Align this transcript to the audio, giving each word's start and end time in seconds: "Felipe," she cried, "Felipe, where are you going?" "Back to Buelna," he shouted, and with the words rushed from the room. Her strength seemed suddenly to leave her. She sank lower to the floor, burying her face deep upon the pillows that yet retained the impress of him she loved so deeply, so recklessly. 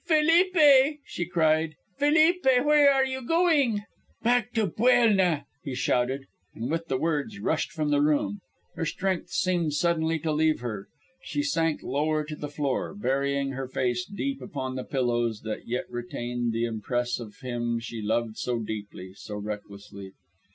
"Felipe," 0.03 0.97
she 1.05 1.27
cried, 1.27 1.75
"Felipe, 1.99 2.43
where 2.43 2.91
are 2.91 3.05
you 3.05 3.21
going?" 3.21 3.83
"Back 4.23 4.51
to 4.53 4.65
Buelna," 4.65 5.45
he 5.63 5.75
shouted, 5.75 6.25
and 6.55 6.71
with 6.71 6.87
the 6.87 6.97
words 6.97 7.37
rushed 7.39 7.71
from 7.71 7.91
the 7.91 8.01
room. 8.01 8.39
Her 8.73 8.83
strength 8.85 9.29
seemed 9.29 9.73
suddenly 9.75 10.17
to 10.17 10.31
leave 10.31 10.61
her. 10.61 10.87
She 11.21 11.43
sank 11.43 11.83
lower 11.83 12.23
to 12.25 12.35
the 12.35 12.49
floor, 12.49 12.95
burying 12.95 13.51
her 13.51 13.67
face 13.67 14.03
deep 14.03 14.41
upon 14.41 14.73
the 14.75 14.83
pillows 14.83 15.41
that 15.41 15.67
yet 15.67 15.85
retained 15.87 16.51
the 16.51 16.65
impress 16.65 17.19
of 17.19 17.35
him 17.43 17.77
she 17.79 18.01
loved 18.01 18.39
so 18.39 18.57
deeply, 18.57 19.13
so 19.13 19.35
recklessly. 19.35 20.13